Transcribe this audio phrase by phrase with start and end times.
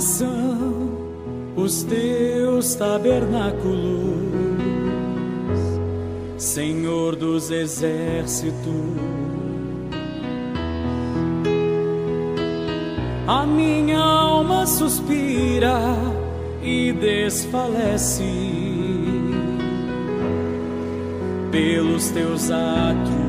[0.00, 0.90] São
[1.56, 3.68] os teus tabernáculos,
[6.36, 8.54] Senhor dos exércitos?
[13.26, 15.80] A minha alma suspira
[16.62, 18.22] e desfalece
[21.50, 23.28] pelos teus atos.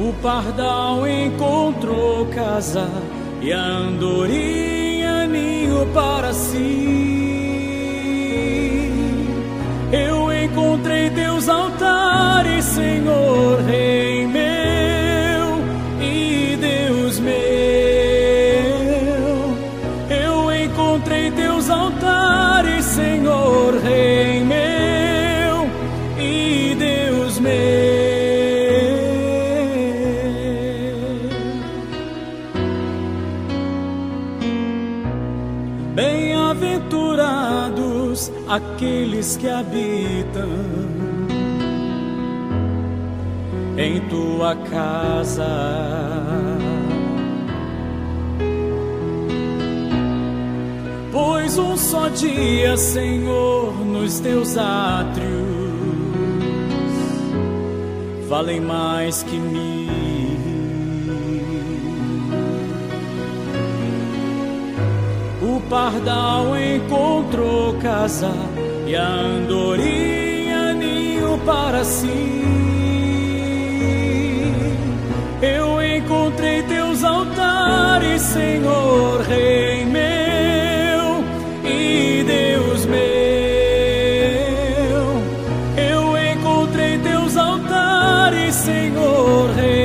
[0.00, 2.88] O pardal encontrou casa
[3.42, 7.08] e a andorinha ninho para si.
[9.90, 11.87] Eu encontrei teus altares,
[36.58, 40.48] Bem-aventurados aqueles que habitam
[43.76, 45.46] em tua casa.
[51.12, 55.28] Pois um só dia, Senhor, nos teus átrios
[58.28, 60.07] valem mais que mil.
[65.48, 68.30] O pardal encontrou casa
[68.86, 72.42] e a andorinha ninho para si.
[75.40, 81.24] Eu encontrei teus altares, Senhor, Rei meu
[81.64, 82.98] e Deus meu.
[85.78, 89.77] Eu encontrei teus altares, Senhor, Rei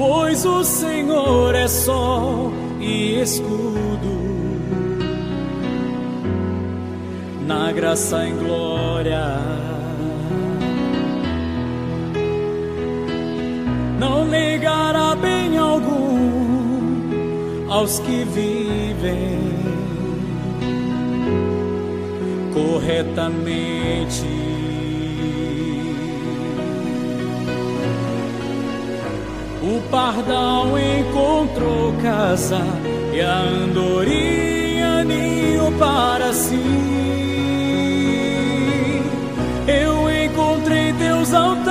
[0.00, 4.18] Pois o Senhor é sol e escudo,
[7.46, 9.36] na graça em glória.
[13.98, 17.10] Não negará bem algum
[17.68, 19.38] aos que vivem
[22.54, 24.49] corretamente.
[29.62, 32.60] O pardal encontrou casa
[33.12, 36.58] e a andorinha ninho para si.
[39.68, 41.69] Eu encontrei teus altares.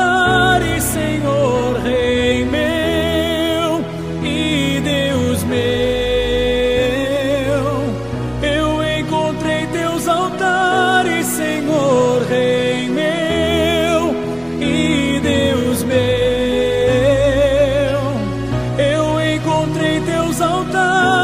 [20.39, 21.18] soltar.